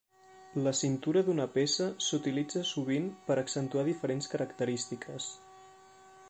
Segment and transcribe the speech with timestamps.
[0.67, 5.29] La cintura d'una peça s'utilitza sovint per accentuar diferents característiques.